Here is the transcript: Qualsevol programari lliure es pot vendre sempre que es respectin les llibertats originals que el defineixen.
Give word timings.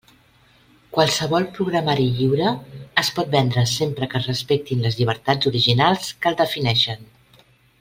Qualsevol 0.95 1.43
programari 1.57 2.07
lliure 2.21 2.47
es 3.03 3.11
pot 3.19 3.29
vendre 3.37 3.67
sempre 3.75 4.09
que 4.15 4.23
es 4.23 4.27
respectin 4.33 4.83
les 4.87 4.99
llibertats 5.03 5.51
originals 5.53 6.11
que 6.25 6.33
el 6.33 6.41
defineixen. 6.43 7.07